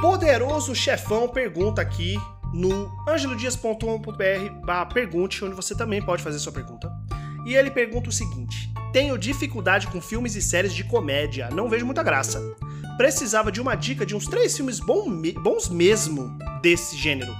Poderoso 0.00 0.76
Chefão 0.76 1.28
pergunta 1.28 1.82
aqui 1.82 2.16
no 2.54 2.88
angelodias.com.br 3.08 4.94
pergunte, 4.94 5.44
onde 5.44 5.56
você 5.56 5.76
também 5.76 6.00
pode 6.00 6.22
fazer 6.22 6.38
sua 6.38 6.52
pergunta. 6.52 6.88
E 7.44 7.56
ele 7.56 7.68
pergunta 7.68 8.08
o 8.08 8.12
seguinte: 8.12 8.72
Tenho 8.92 9.18
dificuldade 9.18 9.88
com 9.88 10.00
filmes 10.00 10.36
e 10.36 10.42
séries 10.42 10.72
de 10.72 10.84
comédia, 10.84 11.50
não 11.50 11.68
vejo 11.68 11.84
muita 11.84 12.04
graça. 12.04 12.40
Precisava 12.96 13.50
de 13.50 13.60
uma 13.60 13.74
dica 13.74 14.06
de 14.06 14.14
uns 14.14 14.26
três 14.26 14.56
filmes 14.56 14.78
bons 14.78 15.68
mesmo 15.68 16.38
desse 16.62 16.96
gênero. 16.96 17.34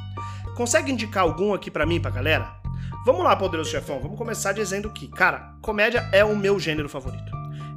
Consegue 0.57 0.91
indicar 0.91 1.23
algum 1.23 1.55
aqui 1.55 1.71
para 1.71 1.87
mim, 1.87 2.01
pra 2.01 2.11
galera? 2.11 2.57
Vamos 3.07 3.23
lá, 3.23 3.37
poderoso 3.37 3.71
chefão, 3.71 4.01
vamos 4.01 4.19
começar 4.19 4.51
dizendo 4.51 4.91
que, 4.91 5.07
cara, 5.07 5.55
comédia 5.63 6.09
é 6.13 6.25
o 6.25 6.37
meu 6.37 6.59
gênero 6.59 6.89
favorito. 6.89 7.33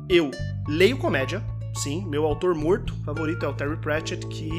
Eu 0.10 0.32
leio 0.68 0.98
comédia, 0.98 1.44
sim, 1.76 2.06
meu 2.06 2.26
autor 2.26 2.56
morto 2.56 2.94
favorito 3.06 3.46
é 3.46 3.50
o 3.50 3.54
Terry 3.54 3.78
Pratchett, 3.78 4.26
que 4.28 4.52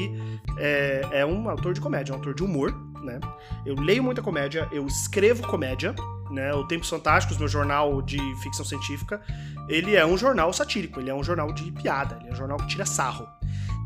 é, 0.57 1.01
é 1.11 1.25
um 1.25 1.49
autor 1.49 1.73
de 1.73 1.81
comédia, 1.81 2.13
um 2.13 2.17
autor 2.17 2.33
de 2.33 2.43
humor, 2.43 2.73
né? 3.03 3.19
Eu 3.65 3.75
leio 3.75 4.03
muita 4.03 4.21
comédia, 4.21 4.67
eu 4.71 4.85
escrevo 4.87 5.45
comédia, 5.47 5.95
né? 6.31 6.53
O 6.53 6.65
Tempos 6.67 6.89
Fantásticos, 6.89 7.37
meu 7.37 7.47
jornal 7.47 8.01
de 8.01 8.19
ficção 8.41 8.65
científica, 8.65 9.21
ele 9.67 9.95
é 9.95 10.05
um 10.05 10.17
jornal 10.17 10.51
satírico, 10.53 10.99
ele 10.99 11.09
é 11.09 11.15
um 11.15 11.23
jornal 11.23 11.51
de 11.53 11.71
piada, 11.71 12.17
ele 12.21 12.29
é 12.29 12.33
um 12.33 12.35
jornal 12.35 12.57
que 12.57 12.67
tira 12.67 12.85
sarro. 12.85 13.27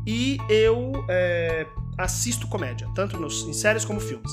E 0.06 0.38
eu 0.48 1.04
é, 1.08 1.66
assisto 1.98 2.46
comédia, 2.46 2.88
tanto 2.94 3.18
nos, 3.18 3.42
em 3.42 3.52
séries 3.52 3.84
como 3.84 4.00
filmes. 4.00 4.30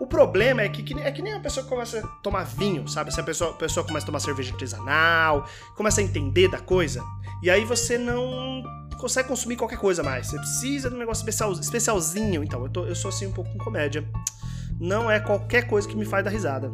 O 0.00 0.06
problema 0.06 0.62
é 0.62 0.68
que, 0.68 0.82
que, 0.82 0.94
é 0.94 1.10
que 1.10 1.20
nem 1.20 1.34
a 1.34 1.40
pessoa 1.40 1.66
começa 1.66 1.98
a 1.98 2.06
tomar 2.22 2.44
vinho, 2.44 2.88
sabe? 2.88 3.12
Se 3.12 3.20
a 3.20 3.24
pessoa, 3.24 3.50
a 3.50 3.54
pessoa 3.54 3.84
começa 3.84 4.04
a 4.04 4.06
tomar 4.06 4.20
cerveja 4.20 4.52
artesanal, 4.52 5.46
começa 5.76 6.00
a 6.00 6.04
entender 6.04 6.48
da 6.48 6.58
coisa, 6.58 7.02
e 7.42 7.50
aí 7.50 7.64
você 7.64 7.98
não 7.98 8.62
consegue 8.98 9.28
consumir 9.28 9.56
qualquer 9.56 9.78
coisa 9.78 10.00
mais. 10.02 10.28
Você 10.28 10.38
precisa 10.38 10.88
de 10.88 10.94
um 10.94 10.98
negócio 10.98 11.22
especial, 11.22 11.52
especialzinho. 11.52 12.44
Então, 12.44 12.62
eu, 12.62 12.68
tô, 12.68 12.84
eu 12.86 12.94
sou 12.94 13.08
assim 13.08 13.26
um 13.26 13.32
pouco 13.32 13.50
com 13.50 13.58
comédia. 13.58 14.08
Não 14.78 15.10
é 15.10 15.18
qualquer 15.18 15.66
coisa 15.66 15.88
que 15.88 15.96
me 15.96 16.04
faz 16.04 16.24
dar 16.24 16.30
risada. 16.30 16.70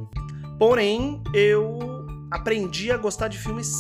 Porém, 0.59 1.23
eu 1.33 2.07
aprendi 2.31 2.93
a 2.93 2.99
gostar 2.99 3.29
de 3.29 3.39
filmes 3.39 3.73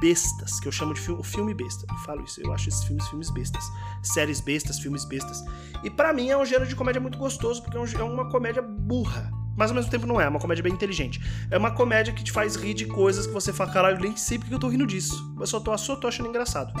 bestas, 0.00 0.60
que 0.60 0.68
eu 0.68 0.72
chamo 0.72 0.94
de 0.94 1.00
filme, 1.00 1.22
filme 1.24 1.54
besta. 1.54 1.86
Eu 1.88 1.96
falo 1.98 2.22
isso, 2.24 2.40
eu 2.42 2.52
acho 2.52 2.68
esses 2.68 2.84
filmes 2.84 3.06
filmes 3.08 3.30
bestas. 3.30 3.64
Séries 4.02 4.40
bestas, 4.40 4.78
filmes 4.78 5.04
bestas. 5.04 5.44
E 5.82 5.90
para 5.90 6.12
mim 6.12 6.30
é 6.30 6.36
um 6.36 6.44
gênero 6.44 6.66
de 6.66 6.76
comédia 6.76 7.00
muito 7.00 7.18
gostoso, 7.18 7.62
porque 7.62 7.76
é, 7.76 8.00
é 8.00 8.04
uma 8.04 8.28
comédia 8.30 8.62
burra. 8.62 9.30
Mas 9.56 9.70
ao 9.70 9.74
mesmo 9.74 9.90
tempo 9.90 10.06
não 10.06 10.20
é, 10.20 10.24
é 10.24 10.28
uma 10.28 10.38
comédia 10.38 10.62
bem 10.62 10.72
inteligente. 10.72 11.20
É 11.50 11.56
uma 11.56 11.70
comédia 11.70 12.12
que 12.12 12.22
te 12.22 12.30
faz 12.30 12.56
rir 12.56 12.74
de 12.74 12.84
coisas 12.84 13.26
que 13.26 13.32
você 13.32 13.52
fala, 13.52 13.72
caralho, 13.72 13.98
nem 13.98 14.14
sei 14.14 14.38
porque 14.38 14.54
eu 14.54 14.58
tô 14.58 14.68
rindo 14.68 14.86
disso. 14.86 15.34
Eu 15.40 15.46
só 15.46 15.58
tô, 15.58 15.76
só 15.78 15.96
tô 15.96 16.06
achando 16.06 16.28
engraçado. 16.28 16.72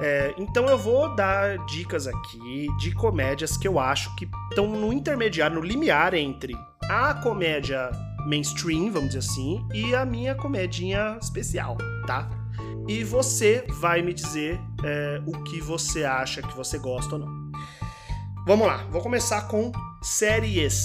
É, 0.00 0.34
então 0.36 0.66
eu 0.66 0.78
vou 0.78 1.14
dar 1.14 1.58
dicas 1.66 2.06
aqui 2.06 2.68
de 2.78 2.92
comédias 2.92 3.56
que 3.56 3.66
eu 3.66 3.78
acho 3.78 4.14
que 4.16 4.28
estão 4.50 4.66
no 4.68 4.92
intermediário, 4.92 5.56
no 5.56 5.62
limiar 5.62 6.14
entre 6.14 6.56
a 6.88 7.14
comédia 7.14 7.90
mainstream, 8.26 8.90
vamos 8.90 9.08
dizer 9.08 9.18
assim, 9.18 9.66
e 9.72 9.94
a 9.94 10.04
minha 10.04 10.34
comedinha 10.34 11.18
especial, 11.20 11.76
tá? 12.06 12.28
E 12.88 13.04
você 13.04 13.64
vai 13.68 14.00
me 14.00 14.14
dizer 14.14 14.58
é, 14.82 15.22
o 15.26 15.44
que 15.44 15.60
você 15.60 16.04
acha 16.04 16.40
que 16.40 16.56
você 16.56 16.78
gosta 16.78 17.16
ou 17.16 17.20
não. 17.20 17.52
Vamos 18.46 18.66
lá, 18.66 18.78
vou 18.90 19.02
começar 19.02 19.42
com 19.42 19.70
séries. 20.02 20.84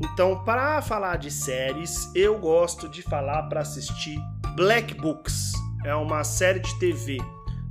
Então, 0.00 0.42
para 0.44 0.80
falar 0.80 1.16
de 1.16 1.30
séries, 1.30 2.10
eu 2.14 2.38
gosto 2.38 2.88
de 2.88 3.02
falar 3.02 3.42
para 3.44 3.60
assistir 3.60 4.18
Black 4.56 4.94
Books. 4.94 5.52
É 5.84 5.94
uma 5.94 6.24
série 6.24 6.58
de 6.58 6.74
TV 6.78 7.18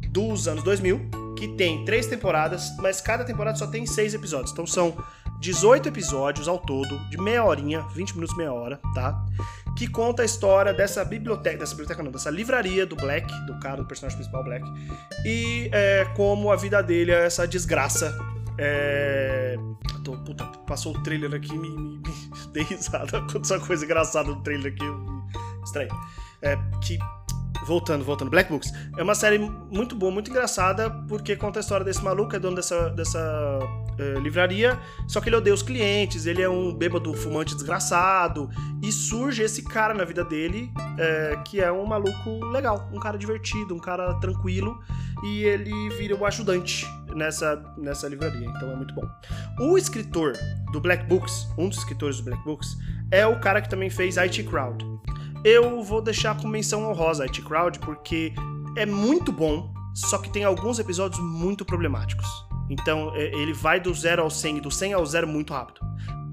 dos 0.09 0.47
anos 0.47 0.63
2000 0.63 1.21
que 1.35 1.47
tem 1.47 1.83
três 1.85 2.05
temporadas, 2.05 2.69
mas 2.77 3.01
cada 3.01 3.23
temporada 3.23 3.57
só 3.57 3.65
tem 3.65 3.83
seis 3.87 4.13
episódios. 4.13 4.51
Então 4.51 4.67
são 4.67 4.95
18 5.41 5.89
episódios 5.89 6.47
ao 6.47 6.59
todo, 6.59 6.99
de 7.09 7.17
meia 7.17 7.43
horinha, 7.43 7.81
20 7.95 8.13
minutos, 8.13 8.37
meia 8.37 8.53
hora, 8.53 8.79
tá? 8.93 9.25
Que 9.75 9.87
conta 9.87 10.21
a 10.21 10.25
história 10.25 10.71
dessa 10.71 11.03
biblioteca, 11.03 11.57
dessa 11.57 11.71
biblioteca 11.71 12.03
não, 12.03 12.11
dessa 12.11 12.29
livraria 12.29 12.85
do 12.85 12.95
Black, 12.95 13.27
do 13.47 13.59
cara, 13.59 13.77
do 13.77 13.87
personagem 13.87 14.17
principal 14.17 14.43
Black, 14.43 14.63
e 15.25 15.69
é, 15.73 16.05
como 16.15 16.51
a 16.51 16.55
vida 16.55 16.81
dele 16.83 17.11
é 17.11 17.25
essa 17.25 17.47
desgraça. 17.47 18.15
É... 18.57 19.57
Tô, 20.03 20.17
puta, 20.17 20.45
passou 20.67 20.95
o 20.95 21.01
trailer 21.01 21.33
aqui 21.33 21.57
me, 21.57 21.69
me, 21.69 21.97
me 21.97 22.03
dei 22.53 22.63
risada. 22.63 23.17
Aconteceu 23.25 23.57
uma 23.57 23.65
coisa 23.65 23.83
engraçada 23.83 24.29
no 24.29 24.41
trailer 24.43 24.73
aqui, 24.73 24.85
estranho. 25.63 25.89
É, 26.43 26.55
que 26.83 26.99
voltando, 27.65 28.03
voltando, 28.03 28.29
Black 28.29 28.51
Books. 28.51 28.71
É 28.97 29.03
uma 29.03 29.15
série 29.15 29.39
muito 29.39 29.95
boa, 29.95 30.11
muito 30.11 30.29
engraçada, 30.29 30.89
porque 31.07 31.35
conta 31.35 31.59
a 31.59 31.61
história 31.61 31.85
desse 31.85 32.03
maluco, 32.03 32.35
é 32.35 32.39
dono 32.39 32.55
dessa, 32.55 32.89
dessa 32.89 33.59
uh, 33.99 34.19
livraria, 34.19 34.79
só 35.07 35.19
que 35.21 35.29
ele 35.29 35.35
odeia 35.35 35.53
os 35.53 35.63
clientes, 35.63 36.25
ele 36.25 36.41
é 36.41 36.49
um 36.49 36.73
bêbado 36.73 37.13
fumante 37.13 37.53
desgraçado, 37.53 38.49
e 38.81 38.91
surge 38.91 39.43
esse 39.43 39.63
cara 39.63 39.93
na 39.93 40.03
vida 40.03 40.23
dele, 40.23 40.71
uh, 40.77 41.43
que 41.43 41.59
é 41.59 41.71
um 41.71 41.85
maluco 41.85 42.45
legal, 42.45 42.89
um 42.93 42.99
cara 42.99 43.17
divertido, 43.17 43.73
um 43.73 43.79
cara 43.79 44.13
tranquilo, 44.15 44.79
e 45.23 45.43
ele 45.43 45.89
vira 45.97 46.15
o 46.15 46.25
ajudante 46.25 46.85
nessa, 47.15 47.61
nessa 47.77 48.07
livraria, 48.07 48.47
então 48.47 48.71
é 48.71 48.75
muito 48.75 48.93
bom. 48.93 49.07
O 49.59 49.77
escritor 49.77 50.33
do 50.71 50.79
Black 50.79 51.05
Books, 51.05 51.47
um 51.57 51.69
dos 51.69 51.77
escritores 51.79 52.17
do 52.17 52.23
Black 52.23 52.43
Books, 52.43 52.77
é 53.11 53.25
o 53.25 53.39
cara 53.39 53.61
que 53.61 53.69
também 53.69 53.89
fez 53.89 54.17
IT 54.17 54.43
Crowd. 54.43 54.85
Eu 55.43 55.81
vou 55.83 56.01
deixar 56.01 56.39
com 56.39 56.47
menção 56.47 56.89
honrosa 56.89 57.23
IT 57.23 57.41
Crowd, 57.41 57.79
porque 57.79 58.33
é 58.77 58.85
muito 58.85 59.31
bom, 59.31 59.73
só 59.93 60.17
que 60.17 60.29
tem 60.29 60.43
alguns 60.43 60.79
episódios 60.79 61.19
muito 61.19 61.65
problemáticos. 61.65 62.50
Então 62.71 63.11
é, 63.15 63.25
ele 63.35 63.53
vai 63.53 63.79
do 63.79 63.93
0 63.93 64.23
ao 64.23 64.29
100 64.29 64.57
e 64.57 64.61
do 64.61 64.71
100 64.71 64.93
ao 64.93 65.05
0 65.05 65.27
muito 65.27 65.53
rápido. 65.53 65.81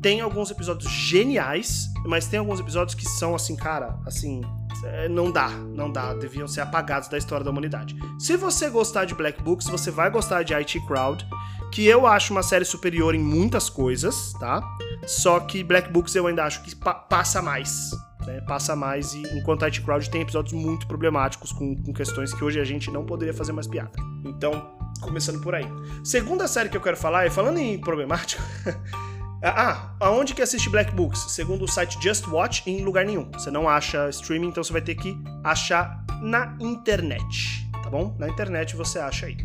Tem 0.00 0.20
alguns 0.20 0.50
episódios 0.50 0.88
geniais, 0.88 1.92
mas 2.06 2.28
tem 2.28 2.38
alguns 2.38 2.60
episódios 2.60 2.94
que 2.94 3.04
são 3.04 3.34
assim, 3.34 3.56
cara, 3.56 3.98
assim, 4.06 4.40
é, 4.84 5.08
não 5.08 5.32
dá, 5.32 5.48
não 5.48 5.90
dá, 5.90 6.14
deviam 6.14 6.46
ser 6.46 6.60
apagados 6.60 7.08
da 7.08 7.18
história 7.18 7.44
da 7.44 7.50
humanidade. 7.50 7.96
Se 8.16 8.36
você 8.36 8.70
gostar 8.70 9.06
de 9.06 9.14
Black 9.14 9.42
Books, 9.42 9.66
você 9.66 9.90
vai 9.90 10.08
gostar 10.08 10.44
de 10.44 10.54
IT 10.54 10.86
Crowd, 10.86 11.26
que 11.72 11.84
eu 11.84 12.06
acho 12.06 12.32
uma 12.32 12.44
série 12.44 12.64
superior 12.64 13.12
em 13.12 13.18
muitas 13.18 13.68
coisas, 13.68 14.32
tá? 14.34 14.62
Só 15.04 15.40
que 15.40 15.64
Black 15.64 15.90
Books 15.90 16.14
eu 16.14 16.28
ainda 16.28 16.44
acho 16.44 16.62
que 16.62 16.76
pa 16.76 16.94
passa 16.94 17.42
mais 17.42 17.90
né, 18.28 18.40
passa 18.42 18.76
mais, 18.76 19.14
e 19.14 19.22
enquanto 19.36 19.64
IT 19.64 19.80
Crowd 19.80 20.08
tem 20.10 20.20
episódios 20.20 20.52
muito 20.52 20.86
problemáticos 20.86 21.50
com, 21.50 21.74
com 21.74 21.92
questões 21.92 22.32
que 22.32 22.44
hoje 22.44 22.60
a 22.60 22.64
gente 22.64 22.90
não 22.90 23.04
poderia 23.04 23.34
fazer 23.34 23.52
mais 23.52 23.66
piada. 23.66 23.92
Então, 24.24 24.77
começando 25.00 25.40
por 25.40 25.54
aí. 25.54 25.66
Segunda 26.04 26.46
série 26.48 26.68
que 26.68 26.76
eu 26.76 26.80
quero 26.80 26.96
falar, 26.96 27.26
e 27.26 27.30
falando 27.30 27.58
em 27.58 27.78
problemático. 27.78 28.42
Ah, 29.40 29.94
aonde 30.00 30.34
que 30.34 30.42
assiste 30.42 30.68
Black 30.68 30.92
Books? 30.92 31.20
Segundo 31.28 31.64
o 31.64 31.68
site 31.68 31.96
Just 32.02 32.26
Watch, 32.26 32.68
em 32.68 32.82
lugar 32.82 33.04
nenhum. 33.04 33.30
Você 33.30 33.52
não 33.52 33.68
acha 33.68 34.08
streaming, 34.08 34.48
então 34.48 34.64
você 34.64 34.72
vai 34.72 34.82
ter 34.82 34.96
que 34.96 35.16
achar 35.44 36.04
na 36.20 36.56
internet, 36.60 37.70
tá 37.80 37.88
bom? 37.88 38.16
Na 38.18 38.28
internet 38.28 38.74
você 38.74 38.98
acha 38.98 39.26
aí. 39.26 39.36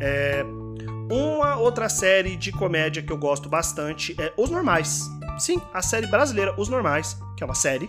É... 0.00 0.44
Uma 1.08 1.56
outra 1.56 1.88
série 1.88 2.36
de 2.36 2.50
comédia 2.50 3.00
que 3.02 3.12
eu 3.12 3.18
gosto 3.18 3.48
bastante 3.48 4.16
é 4.20 4.32
Os 4.36 4.50
Normais. 4.50 5.08
Sim, 5.38 5.60
a 5.72 5.82
série 5.82 6.08
brasileira 6.08 6.58
Os 6.58 6.68
Normais, 6.68 7.16
que 7.36 7.44
é 7.44 7.46
uma 7.46 7.54
série 7.54 7.88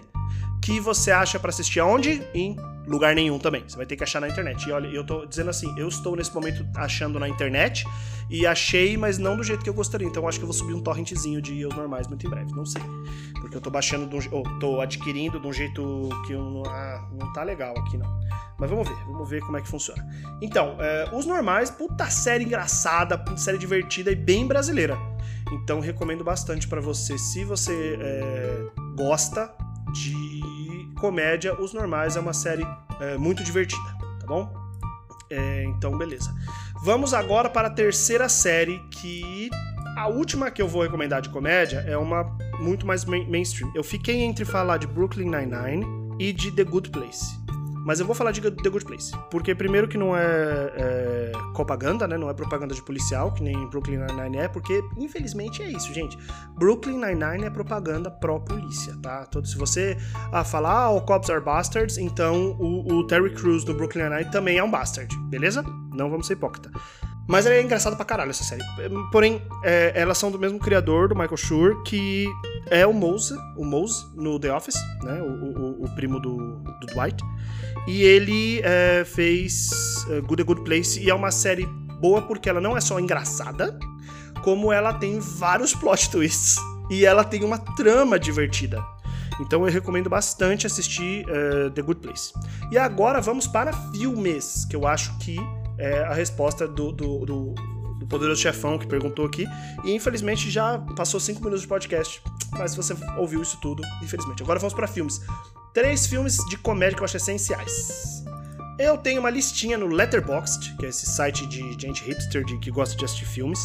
que 0.62 0.80
você 0.80 1.12
acha 1.12 1.40
para 1.40 1.50
assistir 1.50 1.80
aonde? 1.80 2.22
Em 2.34 2.56
lugar 2.86 3.16
nenhum 3.16 3.40
também. 3.40 3.64
Você 3.68 3.78
vai 3.78 3.86
ter 3.86 3.96
que 3.96 4.04
achar 4.04 4.20
na 4.20 4.28
internet. 4.28 4.68
E 4.68 4.72
olha, 4.72 4.88
eu 4.88 5.06
tô 5.06 5.26
dizendo 5.26 5.50
assim, 5.50 5.74
eu 5.78 5.88
estou 5.88 6.16
nesse 6.16 6.34
momento 6.34 6.66
achando 6.76 7.20
na 7.20 7.28
internet 7.28 7.86
e 8.30 8.46
achei, 8.46 8.98
mas 8.98 9.18
não 9.18 9.38
do 9.38 9.44
jeito 9.44 9.64
que 9.64 9.70
eu 9.70 9.74
gostaria. 9.74 10.08
Então 10.08 10.28
acho 10.28 10.38
que 10.38 10.44
eu 10.44 10.48
vou 10.48 10.54
subir 10.54 10.74
um 10.74 10.82
torrentzinho 10.82 11.42
de 11.42 11.66
os 11.66 11.76
normais 11.76 12.08
muito 12.08 12.26
em 12.26 12.30
breve, 12.30 12.52
não 12.54 12.66
sei. 12.66 12.82
Porque 13.40 13.58
eu 13.58 13.62
tô 13.62 13.70
baixando, 13.70 14.08
do, 14.08 14.18
ou 14.36 14.44
tô 14.60 14.82
adquirindo 14.82 15.40
de 15.40 15.48
um 15.48 15.54
jeito 15.54 16.10
que 16.26 16.34
eu 16.34 16.42
não, 16.42 16.64
ah, 16.66 17.10
não 17.20 17.32
tá 17.34 17.44
legal 17.44 17.78
aqui 17.78 17.98
não. 17.98 18.22
Mas 18.60 18.70
vamos 18.70 18.88
ver, 18.88 18.96
vamos 19.06 19.30
ver 19.30 19.42
como 19.42 19.58
é 19.58 19.62
que 19.62 19.68
funciona. 19.68 20.06
Então, 20.42 20.78
é, 20.80 21.10
os 21.14 21.26
normais, 21.26 21.70
puta 21.70 22.10
série 22.10 22.44
engraçada, 22.44 23.18
puta 23.18 23.38
série 23.38 23.58
divertida 23.58 24.12
e 24.12 24.16
bem 24.16 24.48
brasileira. 24.48 24.98
Então 25.52 25.80
recomendo 25.80 26.24
bastante 26.24 26.68
para 26.68 26.82
você, 26.82 27.18
se 27.18 27.44
você 27.44 27.98
é, 28.00 28.66
gosta 28.96 29.54
de 29.94 30.42
comédia, 31.04 31.54
Os 31.60 31.74
Normais 31.74 32.16
é 32.16 32.20
uma 32.22 32.32
série 32.32 32.66
é, 33.02 33.18
muito 33.18 33.44
divertida, 33.44 33.84
tá 34.22 34.26
bom? 34.26 34.50
É, 35.30 35.66
então, 35.66 35.98
beleza. 35.98 36.34
Vamos 36.82 37.14
agora 37.14 37.50
para 37.50 37.68
a 37.68 37.70
terceira 37.70 38.30
série, 38.30 38.80
que 38.90 39.50
a 39.98 40.08
última 40.08 40.50
que 40.50 40.62
eu 40.62 40.68
vou 40.68 40.82
recomendar 40.82 41.22
de 41.22 41.28
comédia 41.28 41.84
é 41.86 41.98
uma 41.98 42.24
muito 42.58 42.88
mais 42.88 43.04
mainstream. 43.04 43.70
Eu 43.76 43.84
fiquei 43.84 44.22
entre 44.22 44.46
falar 44.46 44.78
de 44.78 44.88
Brooklyn 44.88 45.30
Nine-Nine 45.30 45.86
e 46.20 46.32
de 46.32 46.50
The 46.52 46.64
Good 46.64 46.90
Place. 46.90 47.43
Mas 47.86 48.00
eu 48.00 48.06
vou 48.06 48.16
falar 48.16 48.32
de 48.32 48.42
The 48.42 48.70
Good 48.70 48.86
Place. 48.86 49.12
Porque, 49.30 49.54
primeiro, 49.54 49.88
que 49.88 49.98
não 49.98 50.16
é, 50.16 50.24
é 50.76 51.32
propaganda, 51.54 52.08
né? 52.08 52.18
Não 52.18 52.30
é 52.30 52.34
propaganda 52.34 52.74
de 52.74 52.82
policial, 52.82 53.32
que 53.32 53.44
nem 53.44 53.68
Brooklyn 53.68 53.98
Nine-Nine 53.98 54.38
é, 54.38 54.48
porque, 54.48 54.82
infelizmente, 54.98 55.62
é 55.62 55.68
isso, 55.68 55.94
gente. 55.94 56.18
Brooklyn 56.58 56.98
Nine-Nine 56.98 57.46
é 57.46 57.50
propaganda 57.50 58.10
pró-polícia, 58.10 58.96
tá? 59.02 59.26
Todo, 59.26 59.48
se 59.48 59.58
você 59.58 59.98
ah, 60.32 60.44
falar, 60.44 60.86
ah, 60.86 60.90
o 60.92 61.02
cops 61.02 61.30
are 61.30 61.42
bastards, 61.42 61.98
então 61.98 62.56
o, 62.60 62.94
o 62.94 63.08
Terry 63.08 63.34
Crews 63.34 63.64
do 63.64 63.74
Brooklyn 63.74 64.04
Nine-Nine 64.04 64.32
também 64.32 64.58
é 64.58 64.64
um 64.64 64.72
bastard, 64.72 65.16
beleza? 65.30 65.64
Não 65.94 66.10
vamos 66.10 66.28
ser 66.28 66.34
hipócrita. 66.34 66.72
Mas 67.28 67.46
ela 67.46 67.56
é 67.56 67.62
engraçada 67.62 67.96
pra 67.96 68.04
caralho, 68.04 68.32
essa 68.32 68.44
série. 68.44 68.62
Porém, 69.12 69.42
é, 69.64 69.94
elas 69.96 70.18
são 70.18 70.30
do 70.30 70.38
mesmo 70.38 70.60
criador, 70.60 71.08
do 71.08 71.16
Michael 71.16 71.38
Schur, 71.38 71.84
que 71.84 72.28
é 72.70 72.86
o 72.86 72.94
Mose, 72.94 73.34
o 73.58 73.64
Mose 73.64 74.06
no 74.16 74.38
The 74.40 74.54
Office, 74.54 74.76
né? 75.02 75.22
O, 75.22 75.26
o, 75.26 75.86
o 75.86 75.96
primo 75.96 76.20
do, 76.20 76.38
do, 76.60 76.88
Dwight. 76.88 77.24
E 77.88 78.04
ele 78.04 78.62
é, 78.64 79.04
fez 79.06 79.70
uh, 80.10 80.22
Good 80.22 80.42
a 80.42 80.46
Good 80.46 80.62
Place, 80.64 81.00
e 81.00 81.10
é 81.10 81.16
uma 81.16 81.32
série 81.32 81.66
boa 82.00 82.22
porque 82.22 82.50
ela 82.50 82.60
não 82.60 82.76
é 82.76 82.82
só 82.82 83.00
engraçada, 83.00 83.78
como 84.44 84.72
ela 84.72 84.94
tem 84.94 85.20
vários 85.20 85.74
plot 85.74 86.10
twists. 86.10 86.58
E 86.92 87.06
ela 87.06 87.24
tem 87.24 87.44
uma 87.46 87.58
trama 87.58 88.20
divertida. 88.20 88.84
Então 89.40 89.66
eu 89.66 89.72
recomendo 89.72 90.10
bastante 90.10 90.68
assistir 90.68 91.26
uh, 91.26 91.72
The 91.72 91.82
Good 91.82 92.02
Place. 92.02 92.34
E 92.70 92.78
agora 92.78 93.22
vamos 93.22 93.48
para 93.48 93.72
filmes, 93.92 94.66
que 94.66 94.76
eu 94.76 94.86
acho 94.86 95.18
que 95.20 95.38
é 95.78 96.00
a 96.00 96.14
resposta 96.14 96.68
do, 96.68 96.92
do, 96.92 97.26
do, 97.26 97.56
do 98.00 98.08
poderoso 98.08 98.42
chefão 98.42 98.78
que 98.78 98.88
perguntou 98.88 99.26
aqui. 99.26 99.48
E 99.84 99.92
infelizmente 99.94 100.50
já 100.50 100.80
passou 100.96 101.20
cinco 101.20 101.40
minutos 101.40 101.62
de 101.62 101.68
podcast. 101.68 102.22
Mas 102.52 102.72
se 102.72 102.78
você 102.78 102.96
ouviu 103.18 103.42
isso 103.42 103.58
tudo, 103.62 103.82
infelizmente. 104.02 104.44
Agora 104.44 104.60
vamos 104.60 104.74
para 104.74 104.88
filmes. 104.88 105.22
Três 105.74 106.06
filmes 106.06 106.38
de 106.50 106.58
comédia 106.58 106.96
que 106.96 107.02
eu 107.02 107.06
acho 107.06 107.18
essenciais. 107.18 108.24
Eu 108.80 108.98
tenho 108.98 109.20
uma 109.20 109.30
listinha 109.30 109.78
no 109.78 109.88
Letterboxd, 109.88 110.76
que 110.78 110.86
é 110.86 110.90
esse 110.90 111.06
site 111.06 111.48
de 111.48 111.80
gente 111.80 112.04
hipster 112.04 112.44
de, 112.44 112.58
que 112.60 112.72
gosta 112.72 112.96
de 112.96 113.06
assistir 113.06 113.26
filmes, 113.26 113.60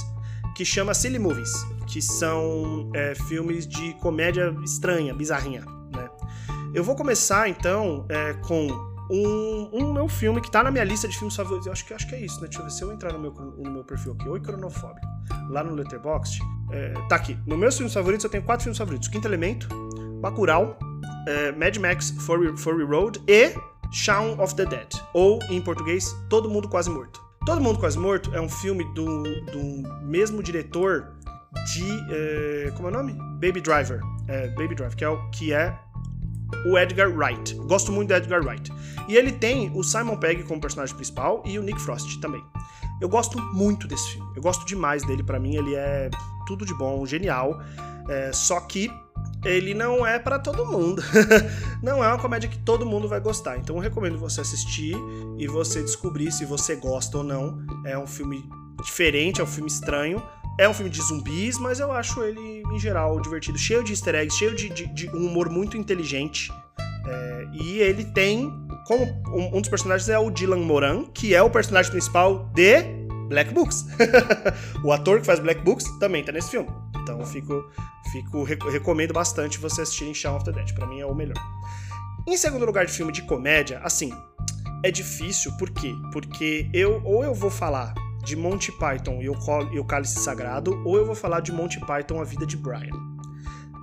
que 0.55 0.65
chama 0.65 0.93
Silly 0.93 1.19
Movies, 1.19 1.53
que 1.87 2.03
são 2.03 2.91
é, 2.95 3.15
filmes 3.15 3.67
de 3.67 3.95
comédia 3.95 4.55
estranha, 4.63 5.15
bizarrinha. 5.15 5.65
Né? 5.95 6.09
Eu 6.75 6.85
vou 6.85 6.95
começar 6.95 7.49
então 7.49 8.07
é, 8.09 8.35
com 8.35 8.69
um, 9.11 9.71
um 9.73 9.93
meu 9.93 10.09
filme 10.09 10.41
que 10.41 10.51
tá 10.51 10.63
na 10.63 10.71
minha 10.71 10.85
lista 10.85 11.09
de 11.09 11.17
filmes 11.17 11.35
favoritos. 11.35 11.67
Eu 11.67 11.73
acho 11.73 11.85
que, 11.85 11.95
acho 11.95 12.09
que 12.09 12.15
é 12.15 12.21
isso, 12.21 12.41
né? 12.41 12.49
Deixa 12.49 12.61
eu 12.61 12.65
ver 12.65 12.71
se 12.71 12.83
eu 12.83 12.93
entrar 12.93 13.13
no 13.13 13.19
meu, 13.19 13.33
no 13.33 13.71
meu 13.71 13.85
perfil 13.85 14.13
aqui. 14.13 14.29
Oi, 14.29 14.41
Cronofóbico. 14.41 15.07
Lá 15.49 15.65
no 15.65 15.75
Letterboxd. 15.75 16.41
É, 16.71 16.93
tá 17.09 17.17
aqui. 17.17 17.39
No 17.47 17.57
meus 17.57 17.77
filmes 17.77 17.95
favoritos, 17.95 18.25
eu 18.25 18.31
tenho 18.31 18.43
quatro 18.43 18.65
filmes 18.65 18.79
favoritos: 18.79 19.09
Quinto 19.09 19.27
Elemento, 19.27 19.69
Bacurau, 20.21 20.79
é, 21.27 21.53
Mad 21.53 21.77
Max 21.79 22.11
Fury, 22.11 22.57
Fury 22.57 22.85
Road 22.85 23.21
e 23.27 23.55
Shaun 23.93 24.41
of 24.41 24.55
the 24.55 24.67
Dead. 24.67 24.89
Ou, 25.15 25.39
em 25.49 25.61
português, 25.61 26.15
Todo 26.29 26.49
Mundo 26.49 26.69
Quase 26.69 26.91
Morto. 26.91 27.21
Todo 27.47 27.61
Mundo 27.61 27.79
Quase 27.79 27.99
Morto 27.99 28.35
é 28.35 28.41
um 28.41 28.49
filme 28.49 28.85
do, 28.95 29.23
do 29.23 30.05
mesmo 30.05 30.43
diretor 30.43 31.15
de. 31.73 31.85
É, 32.11 32.73
como 32.77 32.89
é 32.89 32.91
o 32.91 32.95
nome? 32.95 33.15
Baby 33.41 33.61
Driver. 33.61 34.01
É, 34.29 34.49
Baby 34.49 34.75
Driver, 34.75 34.97
que 34.97 35.05
é, 35.05 35.09
o, 35.09 35.31
que 35.31 35.53
é 35.53 35.75
o 36.67 36.79
Edgar 36.79 37.11
Wright. 37.11 37.55
Gosto 37.55 37.93
muito 37.93 38.09
do 38.09 38.15
Edgar 38.15 38.45
Wright. 38.45 38.73
E 39.09 39.17
ele 39.17 39.33
tem 39.33 39.71
o 39.75 39.83
Simon 39.83 40.17
Pegg 40.17 40.43
como 40.45 40.61
personagem 40.61 40.95
principal 40.95 41.43
e 41.47 41.59
o 41.59 41.63
Nick 41.63 41.81
Frost 41.81 42.21
também. 42.21 42.43
Eu 43.01 43.09
gosto 43.09 43.41
muito 43.55 43.87
desse 43.87 44.13
filme. 44.13 44.33
Eu 44.35 44.43
gosto 44.43 44.67
demais 44.67 45.05
dele. 45.05 45.23
Para 45.23 45.39
mim, 45.39 45.57
ele 45.57 45.75
é 45.75 46.11
tudo 46.47 46.67
de 46.67 46.75
bom, 46.75 47.07
genial. 47.07 47.61
É, 48.09 48.33
só 48.33 48.61
que 48.61 48.91
ele 49.45 49.73
não 49.73 50.05
é 50.05 50.19
para 50.19 50.39
todo 50.39 50.67
mundo. 50.67 51.03
não 51.83 52.03
é 52.03 52.09
uma 52.09 52.19
comédia 52.19 52.49
que 52.49 52.59
todo 52.59 52.85
mundo 52.85 53.09
vai 53.09 53.21
gostar. 53.21 53.57
Então 53.57 53.77
eu 53.77 53.83
recomendo 53.83 54.19
você 54.19 54.41
assistir 54.41 54.97
e 55.39 55.47
você 55.47 55.83
descobrir 55.83 56.33
se 56.33 56.45
você 56.45 56.75
gosta 56.75 57.19
ou 57.19 57.25
não. 57.25 57.65
É 57.85 57.97
um 57.97 58.07
filme 58.07 58.49
diferente, 58.83 59.41
é 59.41 59.45
um 59.45 59.47
filme 59.47 59.69
estranho. 59.69 60.23
É 60.59 60.69
um 60.69 60.75
filme 60.75 60.91
de 60.91 61.01
zumbis, 61.01 61.57
mas 61.57 61.79
eu 61.79 61.93
acho 61.93 62.21
ele, 62.25 62.65
em 62.73 62.81
geral, 62.81 63.21
divertido. 63.21 63.57
Cheio 63.57 63.85
de 63.85 63.93
easter 63.93 64.17
eggs, 64.17 64.37
cheio 64.37 64.57
de, 64.57 64.69
de, 64.69 64.87
de 64.89 65.09
um 65.11 65.27
humor 65.27 65.49
muito 65.49 65.77
inteligente. 65.77 66.53
É, 67.07 67.47
e 67.53 67.79
ele 67.79 68.05
tem. 68.05 68.53
Como 68.85 69.05
um, 69.29 69.57
um, 69.57 69.61
dos 69.61 69.69
personagens 69.69 70.09
é 70.09 70.19
o 70.19 70.31
Dylan 70.31 70.59
Moran, 70.59 71.05
que 71.15 71.33
é 71.33 71.41
o 71.41 71.49
personagem 71.49 71.93
principal 71.93 72.51
de 72.55 72.83
Black 73.29 73.55
Books. 73.55 73.87
o 74.83 74.93
ator 74.93 75.21
que 75.21 75.27
faz 75.27 75.39
Black 75.39 75.63
Books 75.63 75.87
também 76.01 76.25
tá 76.25 76.33
nesse 76.33 76.51
filme. 76.51 76.69
Então 77.03 77.25
fico, 77.25 77.71
fico 78.11 78.45
recomendo 78.69 79.13
bastante 79.13 79.59
você 79.59 79.83
assistir 79.83 80.07
em 80.07 80.15
Shaun 80.15 80.37
of 80.37 80.45
the 80.45 80.53
Dead. 80.53 80.75
Pra 80.75 80.87
mim 80.87 80.99
é 80.99 81.07
o 81.07 81.15
melhor. 81.15 81.37
Em 82.27 82.37
segundo 82.37 82.65
lugar 82.65 82.85
de 82.85 82.93
filme 82.93 83.13
de 83.13 83.23
comédia, 83.23 83.81
assim, 83.85 84.13
é 84.85 84.91
difícil, 84.91 85.53
por 85.57 85.71
quê? 85.71 85.95
Porque 86.13 86.69
eu 86.73 87.01
ou 87.05 87.23
eu 87.23 87.33
vou 87.33 87.51
falar 87.51 87.95
de 88.25 88.37
Monty 88.37 88.73
Python 88.73 89.21
e 89.21 89.29
o, 89.29 89.85
Cálice 89.85 90.21
Sagrado, 90.21 90.83
ou 90.85 90.97
eu 90.97 91.07
vou 91.07 91.15
falar 91.15 91.41
de 91.41 91.53
Monty 91.53 91.81
Python 91.81 92.21
A 92.21 92.25
Vida 92.25 92.47
de 92.47 92.57
Brian. 92.57 92.95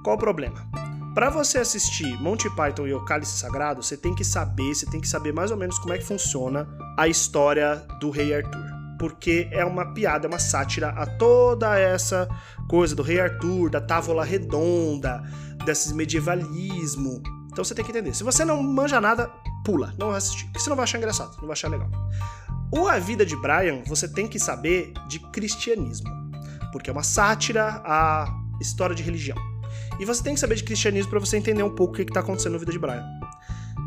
Qual 0.04 0.16
o 0.16 0.20
problema? 0.20 0.68
Para 1.16 1.30
você 1.30 1.60
assistir 1.60 2.20
Monty 2.22 2.50
Python 2.56 2.88
e 2.88 2.94
o 2.94 3.04
Cálice 3.06 3.38
Sagrado, 3.38 3.82
você 3.82 3.96
tem 3.96 4.14
que 4.14 4.24
saber, 4.24 4.76
você 4.76 4.86
tem 4.86 5.00
que 5.00 5.08
saber 5.08 5.34
mais 5.34 5.50
ou 5.50 5.58
menos 5.58 5.80
como 5.80 5.94
é 5.94 5.98
que 5.98 6.06
funciona 6.06 6.68
a 6.98 7.08
história 7.08 7.78
do 8.00 8.10
Rei 8.10 8.36
Arthur. 8.36 8.66
Porque 9.00 9.48
é 9.52 9.64
uma 9.64 9.94
piada, 9.94 10.28
é 10.28 10.30
uma 10.30 10.40
sátira 10.40 10.90
a 10.90 11.06
toda 11.06 11.78
essa 11.80 12.28
coisa 12.70 12.96
do 12.96 13.02
Rei 13.02 13.20
Arthur, 13.20 13.70
da 13.70 13.80
távola 13.80 14.24
redonda, 14.24 15.24
desses 15.66 15.92
medievalismo. 15.92 17.22
Então 17.52 17.64
você 17.64 17.74
tem 17.74 17.86
que 17.86 17.92
entender. 17.92 18.14
Se 18.14 18.24
você 18.24 18.44
não 18.44 18.62
manja 18.62 19.00
nada, 19.00 19.31
pula, 19.64 19.94
não 19.98 20.10
vai 20.10 20.18
assistir. 20.18 20.46
Porque 20.46 20.60
você 20.60 20.70
não 20.70 20.76
vai 20.76 20.84
achar 20.84 20.98
engraçado, 20.98 21.31
não 21.38 21.48
vai 21.48 21.54
achar 21.54 21.70
legal. 21.70 21.90
O 22.72 22.88
A 22.88 23.00
Vida 23.00 23.26
de 23.26 23.36
Brian, 23.36 23.84
você 23.86 24.08
tem 24.08 24.28
que 24.28 24.40
saber 24.40 24.94
de 25.08 25.20
cristianismo, 25.32 26.10
porque 26.72 26.90
é 26.90 26.94
uma 26.94 27.04
sátira 27.04 27.82
à 27.86 28.28
história 28.60 28.96
de 28.96 29.04
religião. 29.04 29.38
E 30.00 30.06
você 30.06 30.24
tem 30.24 30.34
que 30.34 30.40
saber 30.40 30.56
de 30.56 30.64
cristianismo 30.64 31.10
para 31.10 31.20
você 31.20 31.38
entender 31.38 31.64
um 31.64 31.74
pouco 31.74 31.94
o 31.94 31.96
que 31.96 32.04
está 32.04 32.20
acontecendo 32.20 32.54
na 32.54 32.60
vida 32.60 32.72
de 32.72 32.80
Brian. 32.80 33.06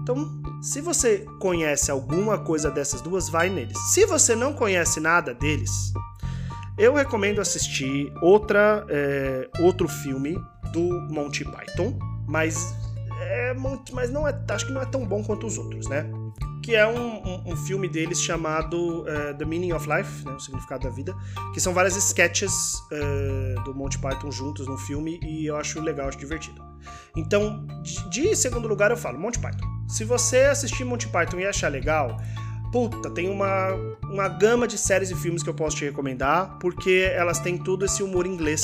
Então, 0.02 0.40
se 0.62 0.80
você 0.80 1.26
conhece 1.38 1.90
alguma 1.90 2.38
coisa 2.38 2.70
dessas 2.70 3.02
duas, 3.02 3.28
vai 3.28 3.50
neles. 3.50 3.76
Se 3.92 4.06
você 4.06 4.34
não 4.34 4.54
conhece 4.54 5.00
nada 5.00 5.34
deles, 5.34 5.92
eu 6.78 6.94
recomendo 6.94 7.40
assistir 7.40 8.10
outra, 8.22 8.86
é, 8.88 9.48
outro 9.60 9.86
filme 9.86 10.40
do 10.72 11.00
Monty 11.12 11.44
Python, 11.44 11.98
mas 12.26 12.74
é 13.20 13.54
mas 13.92 14.10
não 14.10 14.26
é, 14.26 14.44
acho 14.50 14.66
que 14.66 14.72
não 14.72 14.80
é 14.80 14.86
tão 14.86 15.04
bom 15.06 15.22
quanto 15.22 15.46
os 15.46 15.58
outros, 15.58 15.88
né? 15.88 16.08
Que 16.68 16.76
é 16.76 16.86
um, 16.86 17.26
um, 17.26 17.52
um 17.52 17.56
filme 17.56 17.88
deles 17.88 18.22
chamado 18.22 19.00
uh, 19.00 19.34
The 19.38 19.44
Meaning 19.46 19.72
of 19.72 19.88
Life, 19.88 20.22
né, 20.22 20.32
o 20.32 20.38
significado 20.38 20.86
da 20.86 20.94
vida, 20.94 21.16
que 21.54 21.60
são 21.62 21.72
várias 21.72 21.96
sketches 21.96 22.52
uh, 22.92 23.64
do 23.64 23.74
Monty 23.74 23.98
Python 23.98 24.30
juntos 24.30 24.66
no 24.66 24.76
filme 24.76 25.18
e 25.22 25.46
eu 25.46 25.56
acho 25.56 25.80
legal, 25.80 26.08
acho 26.08 26.18
divertido. 26.18 26.62
Então, 27.16 27.66
de, 27.82 28.10
de 28.10 28.36
segundo 28.36 28.68
lugar 28.68 28.90
eu 28.90 28.98
falo 28.98 29.18
Monty 29.18 29.38
Python. 29.38 29.66
Se 29.88 30.04
você 30.04 30.40
assistir 30.40 30.84
Monty 30.84 31.08
Python 31.08 31.38
e 31.38 31.46
achar 31.46 31.68
legal, 31.68 32.18
puta, 32.72 33.10
tem 33.10 33.28
uma, 33.28 33.72
uma 34.04 34.28
gama 34.28 34.66
de 34.66 34.76
séries 34.78 35.10
e 35.10 35.14
filmes 35.14 35.42
que 35.42 35.48
eu 35.48 35.54
posso 35.54 35.76
te 35.76 35.84
recomendar, 35.84 36.58
porque 36.58 37.10
elas 37.14 37.38
têm 37.38 37.56
todo 37.56 37.84
esse 37.84 38.02
humor 38.02 38.26
inglês 38.26 38.62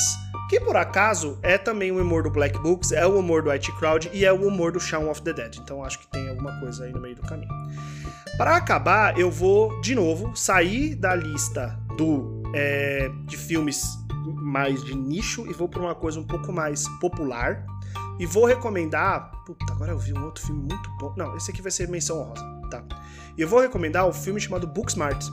que 0.49 0.61
por 0.61 0.77
acaso 0.77 1.39
é 1.43 1.57
também 1.57 1.91
o 1.91 2.01
humor 2.01 2.23
do 2.23 2.31
Black 2.31 2.59
Books, 2.59 2.93
é 2.93 3.07
o 3.07 3.19
humor 3.19 3.43
do 3.43 3.51
IT 3.51 3.73
Crowd 3.73 4.11
e 4.13 4.25
é 4.25 4.33
o 4.33 4.47
humor 4.47 4.73
do 4.73 4.79
Shaun 4.79 5.11
of 5.11 5.23
the 5.23 5.33
Dead. 5.33 5.57
Então 5.57 5.83
acho 5.83 5.99
que 5.99 6.07
tem 6.09 6.29
alguma 6.29 6.61
coisa 6.61 6.85
aí 6.85 6.93
no 6.93 7.01
meio 7.01 7.17
do 7.17 7.23
caminho. 7.23 7.53
Para 8.37 8.57
acabar, 8.57 9.19
eu 9.19 9.31
vou 9.31 9.81
de 9.81 9.95
novo 9.95 10.37
sair 10.37 10.95
da 10.95 11.15
lista 11.15 11.79
do 11.97 12.43
é, 12.55 13.11
de 13.25 13.37
filmes 13.37 13.85
mais 14.25 14.83
de 14.85 14.95
nicho 14.95 15.47
e 15.49 15.53
vou 15.53 15.69
para 15.69 15.81
uma 15.81 15.95
coisa 15.95 16.21
um 16.21 16.27
pouco 16.27 16.53
mais 16.53 16.87
popular. 17.01 17.65
E 18.19 18.27
vou 18.27 18.45
recomendar. 18.47 19.31
Puta, 19.45 19.73
agora 19.73 19.93
eu 19.93 19.99
vi 19.99 20.13
um 20.13 20.25
outro 20.25 20.45
filme 20.45 20.63
muito 20.63 20.91
bom. 20.99 21.15
Não, 21.17 21.37
esse 21.37 21.51
aqui 21.51 21.61
vai 21.61 21.71
ser 21.71 21.89
menção 21.89 22.21
honrosa, 22.21 22.45
tá? 22.71 22.83
E 23.37 23.43
eu 23.43 23.49
vou 23.49 23.61
recomendar 23.61 24.07
o 24.07 24.11
um 24.11 24.13
filme 24.13 24.41
chamado 24.41 24.67
Booksmart 24.67 25.25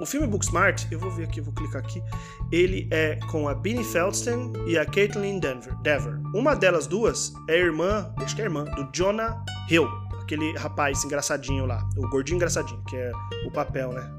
o 0.00 0.06
filme 0.06 0.26
Booksmart, 0.26 0.86
eu 0.90 0.98
vou 0.98 1.10
ver 1.10 1.24
aqui, 1.24 1.40
eu 1.40 1.44
vou 1.44 1.52
clicar 1.52 1.82
aqui. 1.82 2.02
Ele 2.50 2.88
é 2.90 3.16
com 3.30 3.48
a 3.48 3.54
Beanie 3.54 3.84
Feldstein 3.84 4.52
e 4.66 4.78
a 4.78 4.86
Caitlin 4.86 5.38
Denver, 5.38 5.74
Dever. 5.82 6.18
Uma 6.34 6.56
delas 6.56 6.86
duas 6.86 7.34
é 7.48 7.58
irmã, 7.58 8.12
acho 8.16 8.34
que 8.34 8.40
é 8.40 8.44
irmã, 8.46 8.64
do 8.64 8.88
Jonah 8.94 9.44
Hill, 9.68 9.86
aquele 10.22 10.56
rapaz 10.56 11.04
engraçadinho 11.04 11.66
lá, 11.66 11.86
o 11.98 12.08
gordinho 12.08 12.36
engraçadinho, 12.36 12.82
que 12.88 12.96
é 12.96 13.12
o 13.46 13.50
papel, 13.50 13.92
né? 13.92 14.10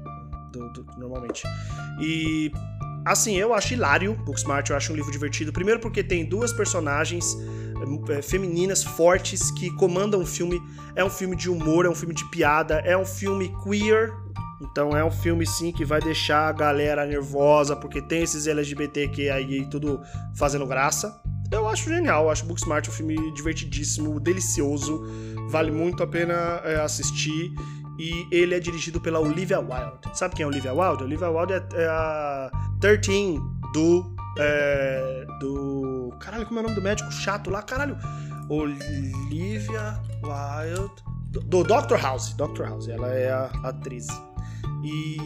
Do, 0.52 0.72
do, 0.72 0.86
normalmente. 0.98 1.42
E 2.00 2.52
assim, 3.04 3.36
eu 3.36 3.52
acho 3.52 3.74
hilário 3.74 4.14
Booksmart, 4.14 4.70
eu 4.70 4.76
acho 4.76 4.92
um 4.92 4.96
livro 4.96 5.10
divertido. 5.10 5.52
Primeiro 5.52 5.80
porque 5.80 6.04
tem 6.04 6.24
duas 6.24 6.52
personagens 6.52 7.36
femininas 8.22 8.82
fortes 8.82 9.50
que 9.50 9.70
comandam 9.76 10.20
o 10.20 10.26
filme. 10.26 10.60
É 10.94 11.04
um 11.04 11.10
filme 11.10 11.36
de 11.36 11.50
humor, 11.50 11.86
é 11.86 11.88
um 11.88 11.94
filme 11.94 12.14
de 12.14 12.24
piada, 12.30 12.80
é 12.80 12.96
um 12.96 13.06
filme 13.06 13.54
queer, 13.62 14.12
então 14.60 14.96
é 14.96 15.04
um 15.04 15.10
filme 15.10 15.46
sim 15.46 15.72
que 15.72 15.84
vai 15.84 16.00
deixar 16.00 16.48
a 16.48 16.52
galera 16.52 17.04
nervosa, 17.04 17.74
porque 17.74 18.00
tem 18.00 18.22
esses 18.22 18.46
LGBTQ 18.46 19.30
aí 19.30 19.66
tudo 19.68 20.00
fazendo 20.36 20.66
graça. 20.66 21.20
Eu 21.50 21.68
acho 21.68 21.88
genial, 21.88 22.24
eu 22.24 22.30
acho 22.30 22.46
Booksmart 22.46 22.88
um 22.88 22.92
filme 22.92 23.32
divertidíssimo, 23.32 24.18
delicioso, 24.18 25.04
vale 25.50 25.70
muito 25.70 26.02
a 26.02 26.06
pena 26.06 26.60
é, 26.64 26.80
assistir. 26.80 27.52
E 27.98 28.26
ele 28.32 28.54
é 28.54 28.58
dirigido 28.58 29.00
pela 29.00 29.20
Olivia 29.20 29.60
Wilde. 29.60 30.16
Sabe 30.16 30.34
quem 30.34 30.44
é 30.44 30.46
Olivia 30.46 30.72
Wilde? 30.72 31.04
Olivia 31.04 31.28
Wilde 31.28 31.52
é, 31.52 31.62
é 31.74 31.86
a 31.86 32.50
13 32.80 33.38
do. 33.74 34.16
É, 34.38 35.26
do. 35.40 35.91
Caralho, 36.18 36.46
como 36.46 36.60
é 36.60 36.62
o 36.62 36.64
nome 36.64 36.74
do 36.74 36.82
médico 36.82 37.10
chato 37.12 37.50
lá? 37.50 37.62
Caralho! 37.62 37.96
Olivia 38.48 40.00
Wilde. 40.22 41.02
Do, 41.46 41.64
Dr. 41.64 41.96
House. 41.96 42.34
Dr. 42.34 42.64
House, 42.64 42.88
ela 42.88 43.08
é 43.14 43.30
a 43.30 43.46
atriz. 43.64 44.06
E 44.84 45.16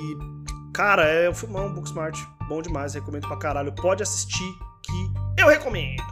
Cara, 0.76 1.05
é 1.05 1.31
um 1.31 1.33
filmão, 1.33 1.73
Booksmart. 1.73 2.23
Bom 2.50 2.61
demais, 2.61 2.93
recomendo 2.93 3.26
pra 3.26 3.38
caralho. 3.38 3.73
Pode 3.73 4.02
assistir 4.02 4.47
que 4.83 5.11
eu 5.40 5.49
recomendo. 5.49 6.02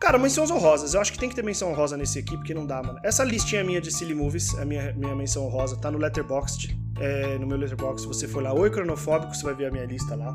Cara, 0.00 0.16
menções 0.16 0.50
honrosas. 0.50 0.94
Eu 0.94 1.00
acho 1.02 1.12
que 1.12 1.18
tem 1.18 1.28
que 1.28 1.34
ter 1.34 1.44
menção 1.44 1.70
honrosa 1.72 1.94
nesse 1.94 2.18
aqui, 2.18 2.38
porque 2.38 2.54
não 2.54 2.64
dá, 2.64 2.82
mano. 2.82 2.98
Essa 3.04 3.22
listinha 3.22 3.62
minha 3.62 3.78
de 3.78 3.92
Silly 3.92 4.14
Movies, 4.14 4.54
a 4.54 4.64
minha, 4.64 4.94
minha 4.94 5.14
menção 5.14 5.44
honrosa, 5.44 5.76
tá 5.76 5.90
no 5.90 5.98
Letterboxd. 5.98 6.74
É, 6.98 7.36
no 7.36 7.46
meu 7.46 7.58
Letterboxd, 7.58 8.00
se 8.00 8.06
você 8.06 8.26
for 8.26 8.42
lá, 8.42 8.54
Oi 8.54 8.70
Cronofóbico, 8.70 9.34
você 9.34 9.44
vai 9.44 9.54
ver 9.54 9.66
a 9.66 9.70
minha 9.70 9.84
lista 9.84 10.16
lá. 10.16 10.34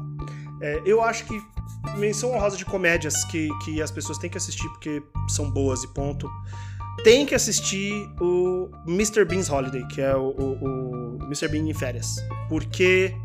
É, 0.61 0.81
eu 0.85 1.01
acho 1.01 1.25
que 1.25 1.41
menção 1.97 2.31
honrosa 2.31 2.55
de 2.55 2.65
comédias 2.65 3.23
que, 3.25 3.49
que 3.63 3.81
as 3.81 3.91
pessoas 3.91 4.17
têm 4.17 4.29
que 4.29 4.37
assistir 4.37 4.67
porque 4.69 5.01
são 5.27 5.49
boas 5.49 5.83
e 5.83 5.87
ponto. 5.87 6.29
Tem 7.03 7.25
que 7.25 7.33
assistir 7.33 8.07
o 8.19 8.69
Mr. 8.87 9.25
Bean's 9.25 9.49
Holiday, 9.49 9.87
que 9.87 10.01
é 10.01 10.15
o, 10.15 10.29
o, 10.29 11.17
o 11.17 11.23
Mr. 11.23 11.47
Bean 11.47 11.67
em 11.67 11.73
férias. 11.73 12.15
Porque 12.47 13.15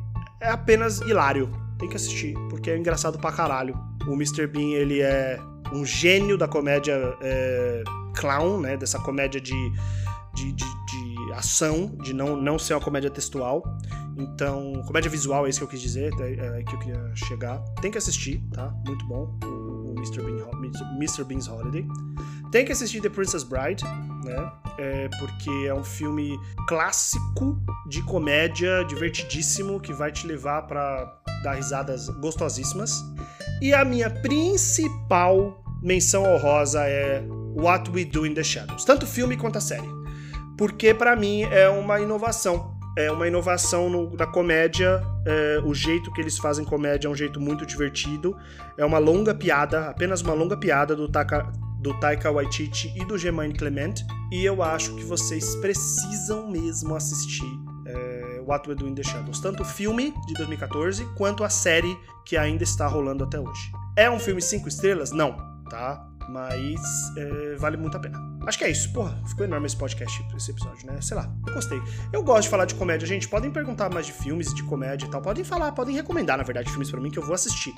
é 0.41 0.49
apenas 0.49 1.01
hilário. 1.01 1.51
Tem 1.79 1.89
que 1.89 1.97
assistir, 1.97 2.35
porque 2.49 2.71
é 2.71 2.79
engraçado 2.79 3.19
pra 3.19 3.31
caralho. 3.31 3.79
O 4.07 4.15
Mr. 4.15 4.47
Bean, 4.47 4.71
ele 4.71 5.01
é 5.01 5.39
um 5.73 5.85
gênio 5.85 6.39
da 6.39 6.49
comédia 6.49 6.95
é, 7.21 7.83
clown, 8.15 8.61
né? 8.61 8.77
Dessa 8.77 8.99
comédia 8.99 9.41
de, 9.41 9.73
de, 10.35 10.53
de, 10.53 10.55
de, 10.55 10.76
ação, 11.39 11.97
de 12.03 12.13
não, 12.13 12.37
não 12.37 12.59
ser 12.59 12.75
uma 12.75 12.81
comédia 12.81 13.11
textual. 13.11 13.63
Então, 14.17 14.83
comédia 14.87 15.11
visual 15.11 15.47
é 15.47 15.51
isso 15.51 15.59
que 15.59 15.65
eu 15.65 15.69
quis 15.69 15.81
dizer, 15.81 16.13
é, 16.21 16.61
é 16.61 16.63
que 16.63 16.75
eu 16.75 16.79
queria 16.79 17.15
chegar. 17.15 17.59
Tem 17.81 17.91
que 17.91 17.99
assistir, 17.99 18.43
tá? 18.53 18.75
Muito 18.87 19.07
bom. 19.07 19.39
O 19.45 19.95
Mr. 19.97 20.23
Bean, 20.23 20.47
Mr. 20.97 21.25
Bean's 21.25 21.49
Holiday. 21.49 21.87
Tem 22.51 22.65
que 22.65 22.73
assistir 22.73 23.01
The 23.01 23.09
Princess 23.09 23.43
Bride, 23.43 23.85
né? 24.25 24.53
É 24.79 25.09
porque 25.19 25.51
é 25.67 25.75
um 25.75 25.85
filme 25.85 26.39
clássico 26.69 27.61
de 27.89 28.03
comédia, 28.03 28.85
divertidíssimo, 28.85 29.81
que 29.81 29.93
vai 29.93 30.13
te 30.13 30.27
levar 30.27 30.63
para 30.63 31.21
dar 31.43 31.55
risadas 31.55 32.09
gostosíssimas. 32.09 33.05
E 33.61 33.75
a 33.75 33.85
minha 33.85 34.11
principal 34.11 35.63
menção 35.83 36.25
honrosa 36.25 36.83
é 36.85 37.27
What 37.57 37.91
We 37.91 38.05
Do 38.05 38.27
in 38.27 38.35
the 38.35 38.45
Shadows, 38.45 38.85
tanto 38.85 39.07
filme 39.07 39.37
quanto 39.37 39.59
a 39.59 39.61
série. 39.61 39.96
Porque 40.57 40.95
para 40.95 41.15
mim 41.15 41.43
é 41.43 41.69
uma 41.69 42.01
inovação. 42.01 42.77
É 42.97 43.11
uma 43.13 43.29
inovação 43.29 43.91
no, 43.91 44.17
na 44.17 44.27
comédia. 44.27 45.03
É, 45.27 45.61
o 45.63 45.75
jeito 45.75 46.11
que 46.13 46.21
eles 46.21 46.39
fazem 46.39 46.65
comédia 46.65 47.09
é 47.09 47.11
um 47.11 47.15
jeito 47.15 47.39
muito 47.39 47.67
divertido. 47.67 48.37
É 48.79 48.85
uma 48.85 48.99
longa 48.99 49.35
piada, 49.35 49.91
apenas 49.91 50.23
uma 50.23 50.33
longa 50.33 50.57
piada 50.57 50.97
do, 50.97 51.07
Taka, 51.07 51.53
do 51.79 51.93
Taika 52.01 52.33
Waititi 52.33 52.93
e 52.97 53.05
do 53.05 53.19
Germaine 53.19 53.53
Clement. 53.53 53.95
E 54.33 54.45
eu 54.45 54.63
acho 54.63 54.95
que 54.97 55.05
vocês 55.05 55.55
precisam 55.57 56.51
mesmo 56.51 56.97
assistir 56.97 57.51
é, 57.87 58.43
What 58.47 58.67
We 58.67 58.75
Do 58.75 58.89
in 58.89 58.95
the 58.95 59.03
Shadows. 59.03 59.41
Tanto 59.41 59.63
o 59.63 59.67
filme 59.67 60.15
de 60.27 60.35
2014 60.35 61.05
quanto 61.17 61.45
a 61.45 61.51
série 61.51 61.95
que 62.25 62.37
ainda 62.37 62.65
está 62.65 62.87
rolando 62.87 63.25
até 63.25 63.39
hoje. 63.39 63.71
É 63.95 64.11
um 64.11 64.19
filme 64.19 64.41
cinco 64.41 64.69
estrelas? 64.69 65.13
Não, 65.13 65.37
tá? 65.69 66.03
Mas 66.31 66.81
é, 67.17 67.57
vale 67.57 67.77
muito 67.77 67.97
a 67.99 68.01
pena. 68.01 68.36
Acho 68.47 68.59
que 68.59 68.65
é 68.65 68.71
isso. 68.71 68.93
Porra, 68.93 69.21
ficou 69.27 69.45
enorme 69.45 69.67
esse 69.67 69.77
podcast, 69.77 70.25
esse 70.37 70.53
episódio, 70.53 70.87
né? 70.87 71.01
Sei 71.01 71.17
lá, 71.17 71.29
eu 71.47 71.53
gostei. 71.53 71.83
Eu 72.13 72.23
gosto 72.23 72.43
de 72.43 72.49
falar 72.49 72.65
de 72.65 72.77
comédia, 72.77 73.07
gente. 73.07 73.27
Podem 73.29 73.51
perguntar 73.51 73.93
mais 73.93 74.07
de 74.07 74.13
filmes, 74.13 74.55
de 74.55 74.63
comédia 74.63 75.07
e 75.07 75.11
tal. 75.11 75.21
Podem 75.21 75.43
falar, 75.43 75.73
podem 75.73 75.95
recomendar, 75.95 76.39
na 76.39 76.45
verdade, 76.45 76.71
filmes 76.71 76.91
para 76.91 77.01
mim 77.01 77.11
que 77.11 77.19
eu 77.19 77.25
vou 77.25 77.35
assistir. 77.35 77.75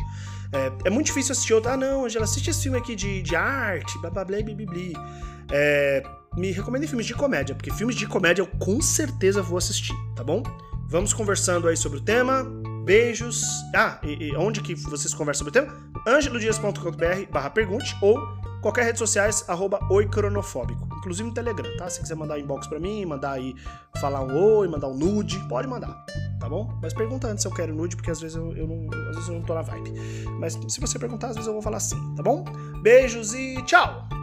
É, 0.53 0.89
é, 0.89 0.91
muito 0.91 1.07
difícil 1.07 1.33
assistir 1.33 1.55
outro. 1.55 1.71
Ah, 1.71 1.77
não, 1.77 2.05
Angela, 2.05 2.25
assiste 2.25 2.51
esse 2.51 2.63
filme 2.63 2.77
aqui 2.77 2.95
de, 2.95 3.23
de 3.23 3.35
arte, 3.35 3.99
blá 4.01 4.11
blá 4.11 4.25
blá 4.25 4.39
blá 4.43 4.55
blá. 4.55 5.29
É, 5.51 6.03
me 6.37 6.53
recomendem 6.53 6.87
filmes 6.87 7.07
de 7.07 7.15
comédia, 7.15 7.55
porque 7.55 7.73
filmes 7.73 7.97
de 7.97 8.07
comédia 8.07 8.43
eu 8.43 8.47
com 8.47 8.81
certeza 8.83 9.41
vou 9.41 9.57
assistir, 9.57 9.95
tá 10.15 10.23
bom? 10.23 10.43
Vamos 10.91 11.13
conversando 11.15 11.67
aí 11.69 11.77
sobre 11.77 11.99
o 11.99 12.01
tema. 12.01 12.45
Beijos. 12.85 13.43
Ah, 13.75 13.99
e, 14.03 14.29
e 14.29 14.37
onde 14.37 14.63
que 14.63 14.75
vocês 14.75 15.13
conversam 15.13 15.47
sobre 15.47 15.61
o 15.61 15.65
tema? 15.65 15.77
angelodias.com.br 16.07 17.31
barra 17.31 17.51
pergunte 17.51 17.95
ou 18.01 18.19
qualquer 18.61 18.85
rede 18.85 18.99
sociais, 18.99 19.45
arroba 19.49 19.79
oicronofóbico. 19.91 20.89
Inclusive 20.99 21.29
no 21.29 21.35
Telegram, 21.35 21.77
tá? 21.77 21.89
Se 21.89 22.01
quiser 22.01 22.15
mandar 22.15 22.39
inbox 22.39 22.67
pra 22.67 22.79
mim, 22.79 23.05
mandar 23.05 23.33
aí, 23.33 23.55
falar 24.01 24.21
um 24.21 24.59
oi, 24.59 24.69
mandar 24.69 24.89
um 24.89 24.95
nude, 24.95 25.39
pode 25.49 25.69
mandar, 25.69 26.05
tá 26.41 26.49
bom? 26.49 26.79
Mas 26.83 26.93
pergunta 26.93 27.29
antes 27.29 27.43
se 27.43 27.49
eu 27.49 27.53
quero 27.53 27.75
nude, 27.75 27.97
porque 27.97 28.11
às 28.11 28.21
vezes 28.21 28.37
eu, 28.37 28.57
eu 28.57 28.67
não, 28.67 28.87
às 29.09 29.17
vezes 29.17 29.29
eu 29.29 29.35
não 29.35 29.43
tô 29.43 29.55
na 29.55 29.63
vibe. 29.63 29.93
Mas 30.39 30.59
se 30.69 30.81
você 30.81 30.99
perguntar, 30.99 31.29
às 31.29 31.37
vezes 31.37 31.47
eu 31.47 31.53
vou 31.53 31.63
falar 31.63 31.81
sim, 31.81 32.15
tá 32.17 32.23
bom? 32.23 32.45
Beijos 32.83 33.33
e 33.35 33.63
tchau! 33.63 34.18